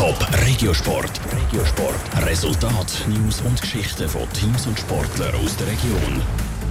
[0.00, 1.20] Top Regiosport.
[1.30, 2.24] Regiosport.
[2.24, 6.22] Resultat, News und Geschichten von Teams und Sportlern aus der Region.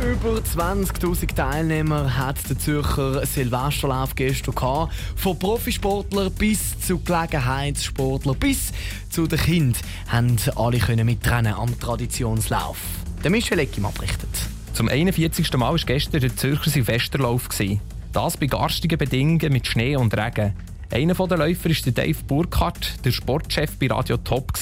[0.01, 4.95] Über 20.000 Teilnehmer hat der Zürcher Silvesterlauf gestern gehabt.
[5.15, 8.71] Von Profisportler bis zu Gelegenheitssportler bis
[9.11, 12.79] zu den Kindern haben alle können mitrennen am Traditionslauf.
[13.23, 14.49] Der Michel Eckim berichtet.
[14.73, 15.53] Zum 41.
[15.53, 17.47] Mal war gestern der Zürcher Silvesterlauf.
[18.11, 20.55] Das bei garstigen Bedingungen mit Schnee und Regen.
[20.91, 24.53] Einer der Läufer war Dave Burkhardt, der Sportchef bei Radio Top.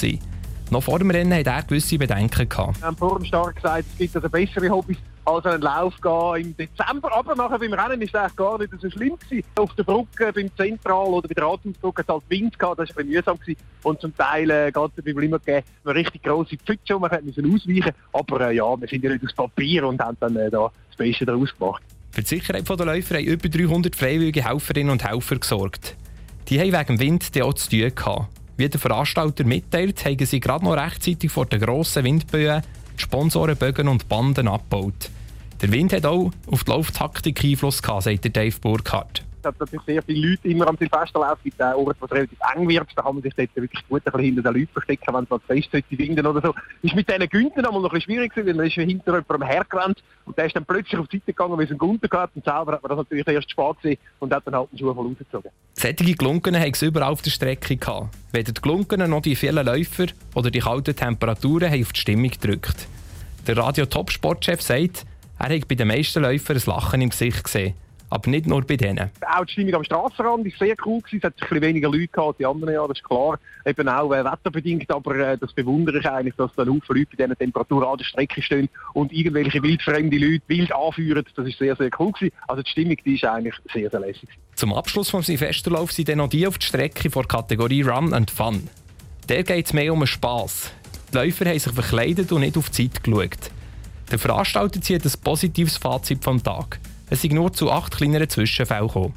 [0.70, 2.50] Noch vor dem Rennen hatte er gewisse Bedenken.
[2.50, 6.48] Wir haben vor dem Start gesagt, es gibt also bessere Hobbys als einen Lauf gehen
[6.48, 7.16] im Dezember.
[7.16, 9.48] Aber nachher beim Rennen ist es eigentlich gar nicht so schlimm gewesen.
[9.56, 12.94] Auf der Brücke, beim Zentral oder bei der Rathausbrücke hat es halt Wind gehabt, das
[12.94, 13.60] war ein mühsam gewesen.
[13.84, 17.24] Und zum Teil äh, geht es beim immer gegeben, eine richtig grosse Pfütze und man
[17.24, 17.92] musste ausweichen.
[18.12, 20.98] Aber äh, ja, wir sind ja nicht aus Papier und haben dann äh, da das
[20.98, 21.84] Beste daraus gemacht.
[22.12, 25.96] Für die Sicherheit der Läufer haben über 300 freiwillige Helferinnen und Helfer gesorgt.
[26.50, 28.28] Die haben wegen dem Wind auch zu tun gehabt.
[28.56, 32.64] Wie der Veranstalter mitteilt, haben sie gerade noch rechtzeitig vor den grossen Windböen
[32.98, 35.10] die Sponsorenbögen und Banden abgebaut.
[35.62, 39.27] Der Wind hat auch auf die Lauftaktik Einfluss gehabt, sagt Dave Burkhardt.
[39.40, 41.38] Es hat natürlich sehr viele Leute immer am Silvesterlauf.
[41.38, 42.88] Es gibt einen Ort, wo es relativ eng wird.
[42.96, 45.30] Da kann man sich dort wirklich gut ein bisschen hinter den Leuten verstecken, wenn es
[45.30, 46.56] mal fest sollte winden oder so.
[46.82, 50.04] Ist mit diesen einmal noch ein bisschen schwierig gewesen, weil man ist hinter jemandem hergerannt
[50.26, 52.44] und der ist dann plötzlich auf die Seite gegangen, weil es einen Gunter gehabt und
[52.44, 55.08] selber hat man das natürlich erst spät gesehen und hat dann halt den Schuh voll
[55.08, 55.52] rausgezogen.
[55.74, 58.16] Sättige Gelunkenen haben es überall auf der Strecke gehabt.
[58.32, 62.32] Weder die Gelunkenen noch die vielen Läufer oder die kalten Temperaturen haben auf die Stimmung
[62.32, 62.88] gedrückt.
[63.46, 65.06] Der Radio-Top-Sportchef sagt,
[65.40, 67.76] er hat bei den meisten Läufern ein Lachen im Gesicht gesehen.
[68.10, 69.10] Aber nicht nur bei denen.
[69.22, 71.02] Auch die Stimmung am Strassenrand war sehr cool.
[71.02, 71.18] Gewesen.
[71.18, 73.40] Es hat ein bisschen weniger Leute gehabt als die anderen Jahre, das ist klar.
[73.66, 77.24] Eben auch äh, wetterbedingt, aber äh, das bewundere ich eigentlich, dass da Haufen Leute bei
[77.24, 81.26] diesen Temperaturen an der Strecke stehen und irgendwelche wildfremde Leute wild anführen.
[81.36, 82.34] Das ist sehr, sehr cool gewesen.
[82.48, 84.30] Also die Stimmung die ist eigentlich sehr, sehr lässig.
[84.56, 88.14] Zum Abschluss des Silvesterlaufs sind dann noch die auf die Strecke vor der Kategorie Run
[88.14, 88.70] and Fun.
[89.28, 90.72] Der geht es mehr um Spass.
[91.12, 93.52] Die Läufer haben sich verkleidet und nicht auf die Zeit geschaut.
[94.12, 96.80] Der Veranstalter zieht ein positives Fazit vom Tag.
[97.10, 99.14] Es sind nur zu acht kleineren Zwischenfällen gekommen.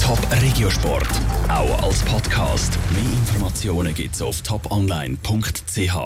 [0.00, 1.08] Top Regiosport,
[1.48, 2.78] auch als Podcast.
[2.92, 5.96] Mehr Informationen gibt's auf toponline.ch.